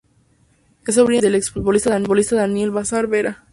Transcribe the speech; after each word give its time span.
Es 0.87 0.95
sobrino 0.95 1.21
del 1.21 1.35
ex-futbolista 1.35 2.35
Daniel 2.39 2.71
Bazán 2.71 3.07
Vera. 3.07 3.45